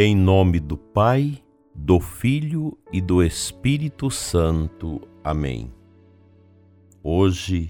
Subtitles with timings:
[0.00, 1.42] Em nome do Pai,
[1.74, 5.00] do Filho e do Espírito Santo.
[5.24, 5.74] Amém.
[7.02, 7.68] Hoje,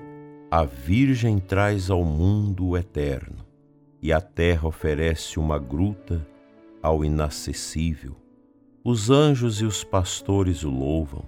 [0.51, 3.39] a Virgem traz ao mundo o eterno,
[4.03, 6.29] e a terra oferece uma gruta
[6.83, 8.15] ao inacessível.
[8.85, 11.25] Os anjos e os pastores o louvam,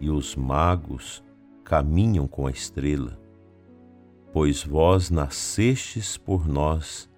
[0.00, 1.22] e os magos
[1.62, 3.20] caminham com a estrela.
[4.32, 7.10] Pois vós nascestes por nós,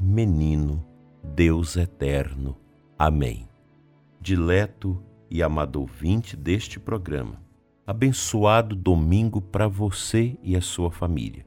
[0.00, 0.87] menino
[1.34, 2.56] Deus eterno.
[2.98, 3.48] Amém.
[4.20, 5.00] Dileto
[5.30, 7.40] e amado ouvinte deste programa,
[7.86, 11.46] abençoado domingo para você e a sua família.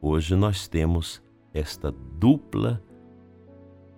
[0.00, 2.82] Hoje nós temos esta dupla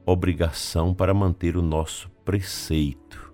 [0.04, 3.32] obrigação para manter o nosso preceito.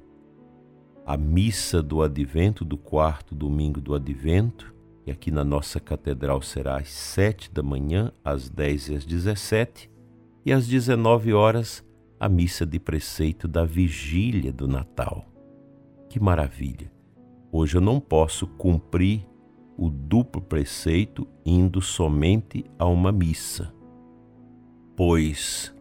[1.06, 4.74] A missa do advento, do quarto domingo do advento,
[5.06, 9.90] e aqui na nossa catedral será às sete da manhã, às dez e às dezessete,
[10.48, 11.84] e às 19 horas
[12.18, 15.26] a missa de preceito da vigília do Natal.
[16.08, 16.90] Que maravilha!
[17.52, 19.26] Hoje eu não posso cumprir
[19.76, 23.70] o duplo preceito indo somente a uma missa,
[24.96, 25.74] pois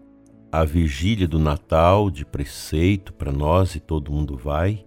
[0.52, 4.86] a vigília do Natal de preceito para nós e todo mundo vai,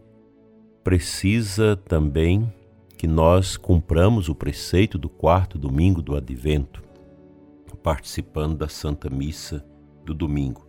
[0.84, 2.52] precisa também
[2.98, 6.89] que nós cumpramos o preceito do quarto domingo do advento,
[7.76, 9.64] participando da Santa Missa
[10.04, 10.66] do domingo,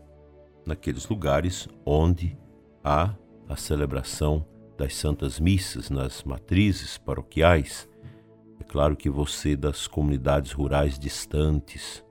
[0.66, 2.38] naqueles lugares onde
[2.84, 3.16] há
[3.48, 4.46] a celebração
[4.78, 7.88] das Santas Missas, nas matrizes paroquiais.
[8.60, 12.04] É claro que você das comunidades rurais distantes,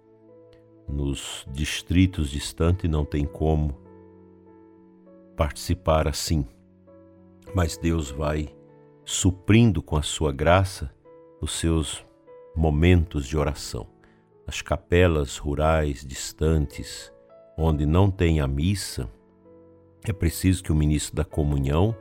[0.89, 3.77] nos distritos distantes, não tem como
[5.37, 6.47] participar assim.
[7.55, 8.55] Mas Deus vai
[9.05, 10.93] suprindo com a sua graça
[11.41, 12.05] os seus
[12.55, 13.89] momentos de oração.
[14.51, 17.13] As capelas rurais distantes,
[17.57, 19.09] onde não tem a missa,
[20.05, 21.95] é preciso que o ministro da comunhão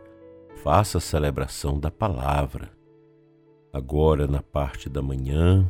[0.63, 2.71] faça a celebração da palavra.
[3.71, 5.69] Agora, na parte da manhã,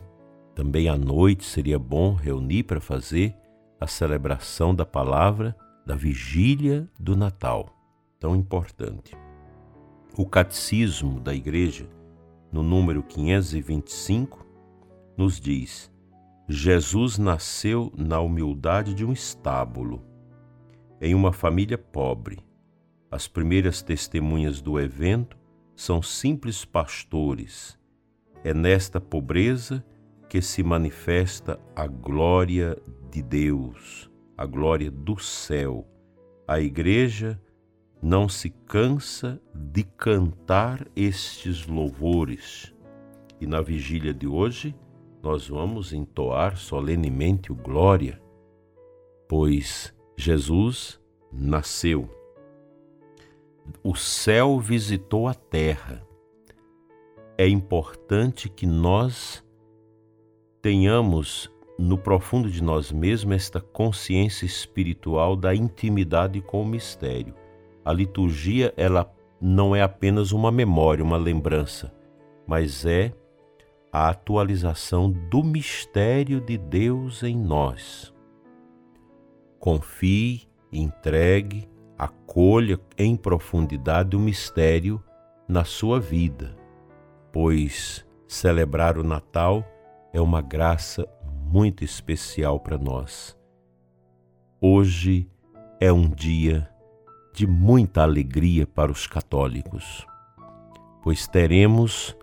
[0.55, 3.35] também à noite, seria bom reunir para fazer
[3.77, 5.53] a celebração da palavra
[5.85, 7.75] da vigília do Natal,
[8.21, 9.17] tão importante.
[10.17, 11.89] O Catecismo da Igreja,
[12.49, 14.45] no número 525,
[15.17, 15.91] nos diz:
[16.51, 20.01] Jesus nasceu na humildade de um estábulo,
[20.99, 22.39] em uma família pobre.
[23.11, 25.37] As primeiras testemunhas do evento
[25.75, 27.77] são simples pastores.
[28.43, 29.85] É nesta pobreza
[30.27, 32.75] que se manifesta a glória
[33.11, 35.87] de Deus, a glória do céu.
[36.47, 37.39] A Igreja
[38.01, 42.73] não se cansa de cantar estes louvores.
[43.39, 44.73] E na vigília de hoje,
[45.21, 48.21] nós vamos entoar solenemente o glória,
[49.27, 50.99] pois Jesus
[51.31, 52.09] nasceu.
[53.83, 56.05] O céu visitou a terra.
[57.37, 59.43] É importante que nós
[60.61, 67.33] tenhamos no profundo de nós mesmos esta consciência espiritual da intimidade com o mistério.
[67.85, 69.09] A liturgia, ela
[69.39, 71.93] não é apenas uma memória, uma lembrança,
[72.45, 73.13] mas é
[73.91, 78.13] a atualização do mistério de Deus em nós.
[79.59, 81.67] Confie, entregue,
[81.97, 85.03] acolha em profundidade o mistério
[85.47, 86.55] na sua vida,
[87.31, 89.65] pois celebrar o Natal
[90.13, 91.07] é uma graça
[91.51, 93.35] muito especial para nós.
[94.61, 95.27] Hoje
[95.79, 96.69] é um dia
[97.33, 100.05] de muita alegria para os católicos,
[101.01, 102.15] pois teremos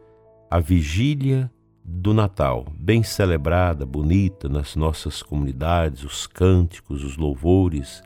[0.49, 1.50] a vigília
[1.89, 8.03] do Natal, bem celebrada, bonita nas nossas comunidades, os cânticos, os louvores,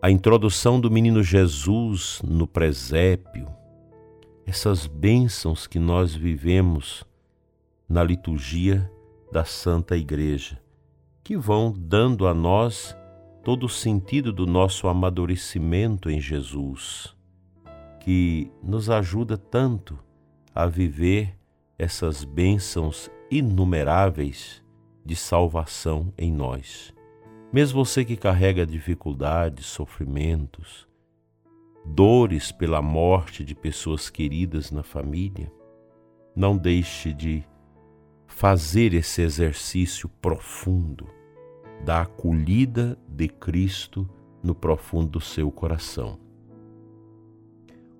[0.00, 3.46] a introdução do menino Jesus no presépio,
[4.46, 7.04] essas bênçãos que nós vivemos
[7.86, 8.90] na liturgia
[9.30, 10.58] da Santa Igreja,
[11.22, 12.96] que vão dando a nós
[13.44, 17.14] todo o sentido do nosso amadurecimento em Jesus,
[18.00, 19.98] que nos ajuda tanto
[20.54, 21.35] a viver
[21.78, 24.62] essas bênçãos inumeráveis
[25.04, 26.92] de salvação em nós.
[27.52, 30.88] Mesmo você que carrega dificuldades, sofrimentos,
[31.84, 35.52] dores pela morte de pessoas queridas na família,
[36.34, 37.44] não deixe de
[38.26, 41.08] fazer esse exercício profundo
[41.84, 44.08] da acolhida de Cristo
[44.42, 46.18] no profundo do seu coração.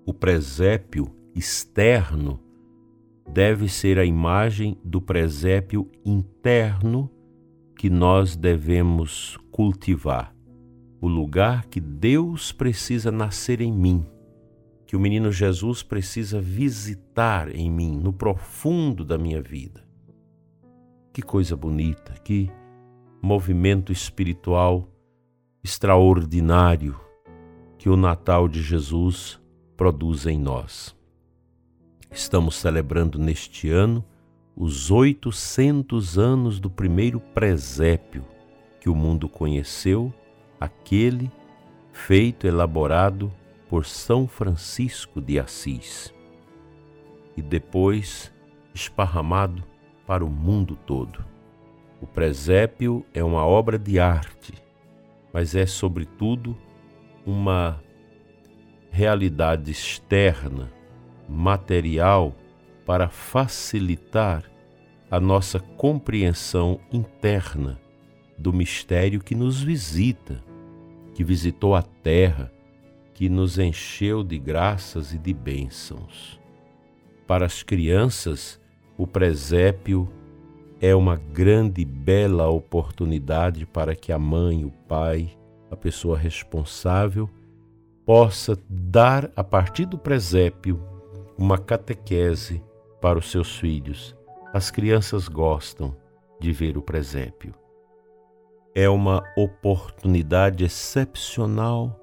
[0.05, 2.39] O presépio externo
[3.27, 7.09] deve ser a imagem do presépio interno
[7.75, 10.35] que nós devemos cultivar.
[10.99, 14.03] o lugar que Deus precisa nascer em mim,
[14.87, 19.85] que o menino Jesus precisa visitar em mim, no profundo da minha vida.
[21.13, 22.49] Que coisa bonita, que
[23.21, 24.89] movimento espiritual
[25.63, 26.99] extraordinário
[27.77, 29.39] que o Natal de Jesus
[29.75, 30.96] produz em nós.
[32.11, 34.03] Estamos celebrando neste ano
[34.55, 38.25] os 800 anos do primeiro presépio
[38.79, 40.13] que o mundo conheceu,
[40.59, 41.31] aquele
[41.91, 43.31] feito, elaborado
[43.69, 46.13] por São Francisco de Assis
[47.35, 48.33] e depois
[48.73, 49.63] esparramado
[50.05, 51.23] para o mundo todo.
[52.01, 54.53] O presépio é uma obra de arte,
[55.33, 56.57] mas é, sobretudo,
[57.25, 57.81] uma
[58.89, 60.71] realidade externa,
[61.27, 62.33] material,
[62.85, 64.43] para facilitar
[65.11, 67.79] a nossa compreensão interna
[68.37, 70.43] do mistério que nos visita,
[71.13, 72.51] que visitou a terra,
[73.13, 76.39] que nos encheu de graças e de bênçãos.
[77.25, 78.59] Para as crianças,
[78.97, 80.07] o presépio
[80.79, 85.35] é uma grande e bela oportunidade para que a mãe, o pai,
[85.71, 87.29] a pessoa responsável,
[88.05, 90.81] possa dar, a partir do presépio,
[91.37, 92.63] uma catequese
[92.99, 94.15] para os seus filhos.
[94.53, 95.95] As crianças gostam
[96.39, 97.53] de ver o presépio.
[98.73, 101.99] É uma oportunidade excepcional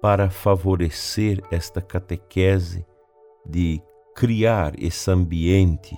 [0.00, 2.84] para favorecer esta catequese
[3.46, 3.80] de
[4.14, 5.96] criar esse ambiente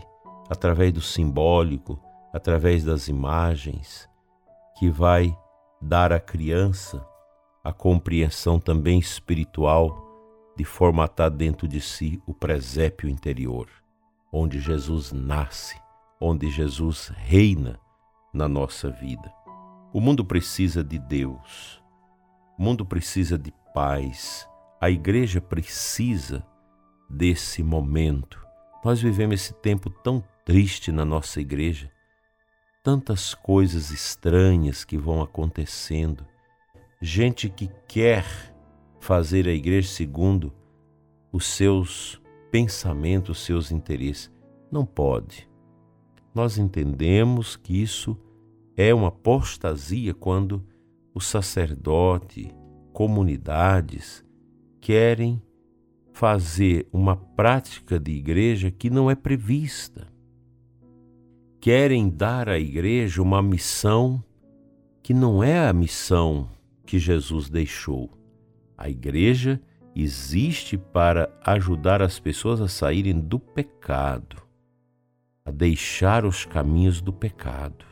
[0.49, 2.01] através do simbólico,
[2.33, 4.09] através das imagens,
[4.79, 5.37] que vai
[5.81, 7.05] dar à criança
[7.65, 10.06] a compreensão também espiritual
[10.57, 13.69] de formatar dentro de si o presépio interior,
[14.33, 15.79] onde Jesus nasce,
[16.21, 17.79] onde Jesus reina
[18.33, 19.33] na nossa vida.
[19.93, 21.83] O mundo precisa de Deus,
[22.59, 24.49] o mundo precisa de paz,
[24.81, 26.47] a igreja precisa
[27.09, 28.45] desse momento.
[28.85, 31.91] Nós vivemos esse tempo tão triste na nossa igreja,
[32.83, 36.27] tantas coisas estranhas que vão acontecendo,
[37.01, 38.55] gente que quer
[39.07, 40.53] fazer a igreja segundo
[41.33, 42.21] os seus
[42.51, 44.31] pensamentos, os seus interesses.
[44.71, 45.49] Não pode.
[46.35, 48.17] Nós entendemos que isso
[48.77, 50.67] é uma apostasia quando
[51.15, 52.53] o sacerdote,
[52.93, 54.25] comunidades
[54.81, 55.41] querem
[56.13, 60.09] fazer uma prática de igreja que não é prevista
[61.67, 64.23] querem dar à igreja uma missão
[65.03, 66.49] que não é a missão
[66.87, 68.16] que Jesus deixou.
[68.77, 69.61] A igreja
[69.95, 74.37] existe para ajudar as pessoas a saírem do pecado,
[75.45, 77.85] a deixar os caminhos do pecado.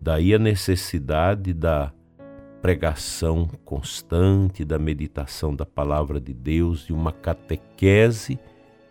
[0.00, 1.92] Daí a necessidade da
[2.62, 8.38] pregação constante, da meditação da palavra de Deus, de uma catequese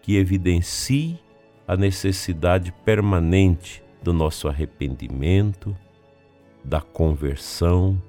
[0.02, 1.20] que evidencie
[1.68, 5.76] a necessidade permanente do nosso arrependimento,
[6.64, 8.02] da conversão,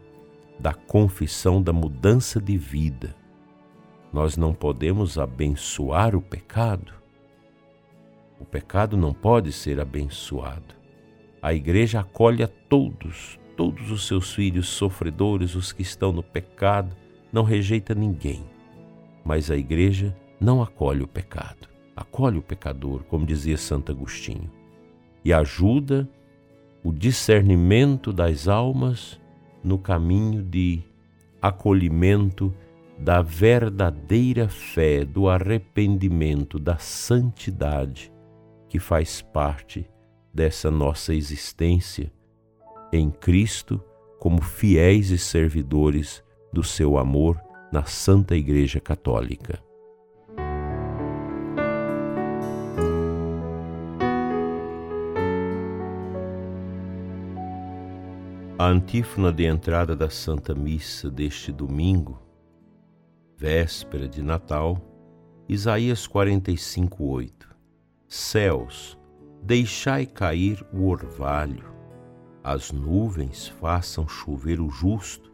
[0.58, 3.14] da confissão, da mudança de vida.
[4.12, 6.94] Nós não podemos abençoar o pecado.
[8.40, 10.74] O pecado não pode ser abençoado.
[11.42, 16.96] A igreja acolhe a todos, todos os seus filhos sofredores, os que estão no pecado,
[17.32, 18.44] não rejeita ninguém.
[19.24, 24.50] Mas a igreja não acolhe o pecado acolhe o pecador, como dizia Santo Agostinho,
[25.24, 26.08] e ajuda
[26.84, 29.18] o discernimento das almas
[29.66, 30.80] no caminho de
[31.42, 32.54] acolhimento
[32.96, 38.12] da verdadeira fé, do arrependimento, da santidade
[38.68, 39.84] que faz parte
[40.32, 42.12] dessa nossa existência
[42.92, 43.82] em Cristo
[44.20, 47.36] como fiéis e servidores do seu amor
[47.72, 49.65] na Santa Igreja Católica.
[58.58, 62.18] A antífona de entrada da Santa Missa deste domingo,
[63.36, 64.80] véspera de Natal,
[65.46, 67.54] Isaías 45, 8.
[68.08, 68.98] Céus,
[69.42, 71.70] deixai cair o orvalho,
[72.42, 75.30] as nuvens façam chover o justo,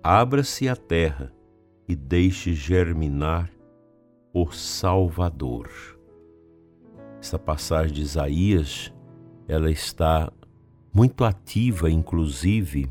[0.00, 1.32] abra-se a terra
[1.88, 3.50] e deixe germinar
[4.32, 5.68] o Salvador.
[7.20, 8.94] Esta passagem de Isaías,
[9.48, 10.32] ela está
[10.96, 12.90] muito ativa, inclusive,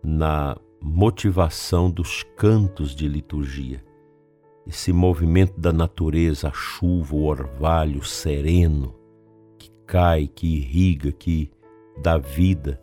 [0.00, 3.84] na motivação dos cantos de liturgia.
[4.64, 8.94] Esse movimento da natureza, a chuva, o orvalho sereno,
[9.58, 11.50] que cai, que irriga, que
[12.00, 12.80] dá vida,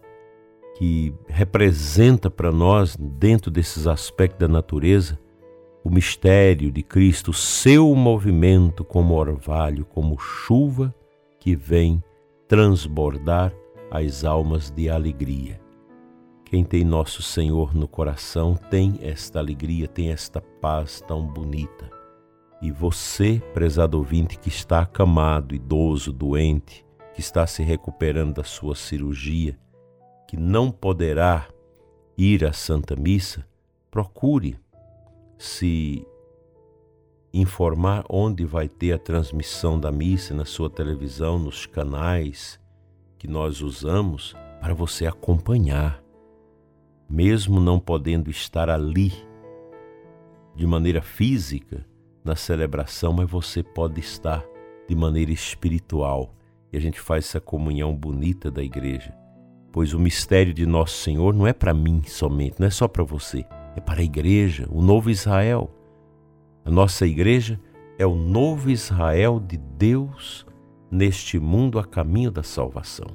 [0.75, 5.17] que representa para nós, dentro desses aspectos da natureza,
[5.85, 10.93] o mistério de Cristo, seu movimento como orvalho, como chuva
[11.39, 12.03] que vem
[12.45, 13.53] transbordar
[13.89, 15.59] as almas de alegria.
[16.45, 21.89] Quem tem nosso Senhor no coração tem esta alegria, tem esta paz tão bonita.
[22.61, 28.75] E você, prezado ouvinte, que está acamado, idoso, doente, que está se recuperando da sua
[28.75, 29.57] cirurgia,
[30.27, 31.47] que não poderá
[32.17, 33.45] ir à Santa Missa,
[33.91, 34.57] procure
[35.37, 36.05] se
[37.33, 42.59] informar onde vai ter a transmissão da missa na sua televisão, nos canais
[43.17, 46.01] que nós usamos para você acompanhar,
[47.09, 49.13] mesmo não podendo estar ali
[50.55, 51.85] de maneira física
[52.23, 54.43] na celebração, mas você pode estar
[54.87, 56.33] de maneira espiritual.
[56.71, 59.15] E a gente faz essa comunhão bonita da igreja,
[59.71, 63.03] pois o mistério de nosso Senhor não é para mim somente, não é só para
[63.03, 63.45] você
[63.77, 65.69] é para a igreja, o novo Israel.
[66.65, 67.59] A nossa igreja
[67.97, 70.45] é o novo Israel de Deus
[70.89, 73.07] neste mundo a caminho da salvação.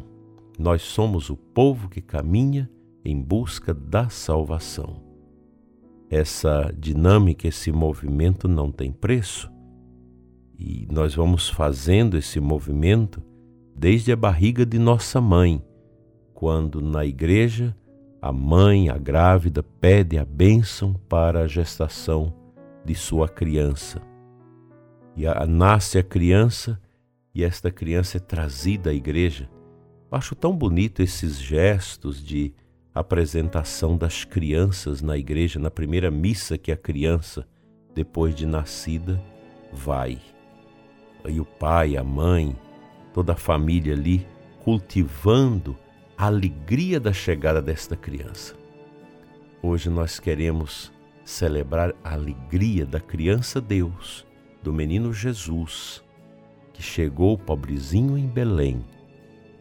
[0.59, 2.71] Nós somos o povo que caminha
[3.05, 5.03] em busca da salvação.
[6.11, 9.51] Essa dinâmica, esse movimento não tem preço.
[10.59, 13.23] E nós vamos fazendo esse movimento
[13.75, 15.65] desde a barriga de nossa mãe,
[16.35, 17.75] quando na igreja
[18.21, 22.33] a mãe, a grávida, pede a bênção para a gestação
[22.85, 24.01] de sua criança.
[25.17, 26.81] E a, nasce a criança
[27.35, 29.49] e esta criança é trazida à igreja.
[30.11, 32.53] Acho tão bonito esses gestos de
[32.95, 37.49] apresentação das crianças na igreja, na primeira missa que a criança,
[37.95, 39.23] depois de nascida,
[39.73, 40.21] vai.
[41.27, 42.55] E o pai, a mãe,
[43.15, 44.27] toda a família ali
[44.63, 45.77] cultivando
[46.17, 48.55] a alegria da chegada desta criança.
[49.63, 50.93] Hoje nós queremos
[51.25, 54.27] celebrar a alegria da criança Deus,
[54.63, 56.03] do menino Jesus,
[56.73, 58.85] que chegou pobrezinho em Belém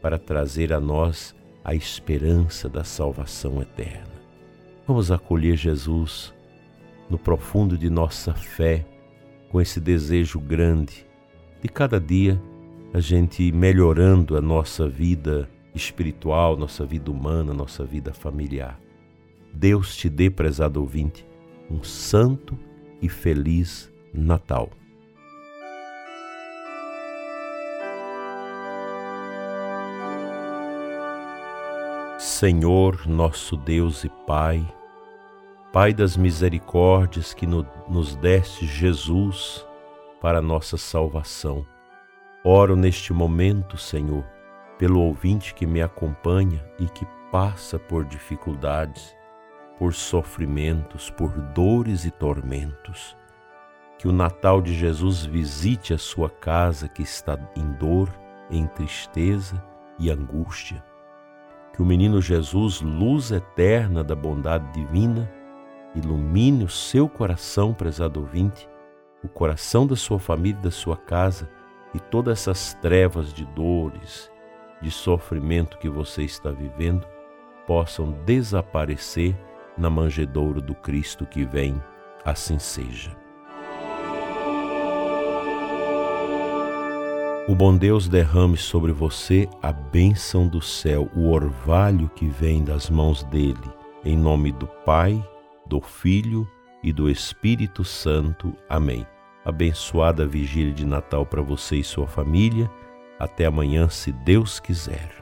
[0.02, 4.12] para trazer a nós a esperança da salvação eterna.
[4.88, 6.34] Vamos acolher Jesus
[7.10, 8.86] no profundo de nossa fé,
[9.50, 11.06] com esse desejo grande
[11.62, 12.42] de cada dia
[12.94, 18.80] a gente melhorando a nossa vida espiritual, nossa vida humana, nossa vida familiar.
[19.54, 21.26] Deus te dê, prezado ouvinte,
[21.70, 22.58] um santo
[23.02, 24.70] e feliz Natal.
[32.22, 34.64] Senhor, nosso Deus e Pai,
[35.74, 39.66] Pai das misericórdias que nos deste Jesus
[40.22, 41.66] para nossa salvação,
[42.44, 44.24] oro neste momento, Senhor,
[44.78, 49.16] pelo ouvinte que me acompanha e que passa por dificuldades,
[49.80, 53.18] por sofrimentos, por dores e tormentos.
[53.98, 58.14] Que o Natal de Jesus visite a sua casa que está em dor,
[58.52, 59.60] em tristeza
[59.98, 60.91] e angústia.
[61.74, 65.32] Que o menino Jesus, luz eterna da bondade divina,
[65.96, 68.70] ilumine o seu coração, prezado ouvinte,
[69.24, 71.50] o coração da sua família e da sua casa
[71.94, 74.32] e todas essas trevas de dores,
[74.82, 77.06] de sofrimento que você está vivendo
[77.68, 79.36] possam desaparecer
[79.78, 81.82] na manjedoura do Cristo que vem,
[82.26, 83.16] assim seja.
[87.52, 92.90] O bom Deus derrame sobre você a bênção do céu, o orvalho que vem das
[92.90, 93.70] mãos dele,
[94.06, 95.22] em nome do Pai,
[95.66, 96.50] do Filho
[96.82, 98.56] e do Espírito Santo.
[98.70, 99.06] Amém.
[99.44, 102.72] Abençoada vigília de Natal para você e sua família
[103.20, 105.21] até amanhã, se Deus quiser.